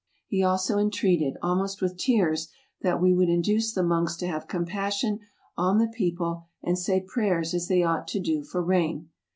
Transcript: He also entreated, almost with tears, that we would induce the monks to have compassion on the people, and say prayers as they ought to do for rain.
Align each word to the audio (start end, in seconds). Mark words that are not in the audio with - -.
He 0.25 0.41
also 0.41 0.79
entreated, 0.79 1.37
almost 1.43 1.79
with 1.79 1.95
tears, 1.95 2.47
that 2.81 2.99
we 2.99 3.13
would 3.13 3.29
induce 3.29 3.71
the 3.71 3.83
monks 3.83 4.15
to 4.15 4.27
have 4.27 4.47
compassion 4.47 5.19
on 5.55 5.77
the 5.77 5.89
people, 5.93 6.47
and 6.63 6.75
say 6.79 6.99
prayers 7.01 7.53
as 7.53 7.67
they 7.67 7.83
ought 7.83 8.07
to 8.07 8.19
do 8.19 8.41
for 8.43 8.63
rain. 8.63 9.09